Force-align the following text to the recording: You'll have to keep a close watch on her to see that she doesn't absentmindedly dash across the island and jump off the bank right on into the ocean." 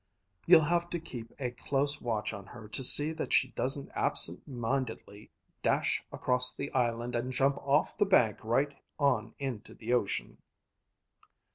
You'll 0.47 0.61
have 0.63 0.89
to 0.89 0.99
keep 0.99 1.31
a 1.37 1.51
close 1.51 2.01
watch 2.01 2.33
on 2.33 2.47
her 2.47 2.67
to 2.67 2.81
see 2.81 3.11
that 3.13 3.31
she 3.31 3.49
doesn't 3.49 3.91
absentmindedly 3.93 5.29
dash 5.61 6.03
across 6.11 6.55
the 6.55 6.73
island 6.73 7.13
and 7.13 7.31
jump 7.31 7.59
off 7.59 7.99
the 7.99 8.07
bank 8.07 8.43
right 8.43 8.75
on 8.97 9.35
into 9.37 9.75
the 9.75 9.93
ocean." 9.93 10.39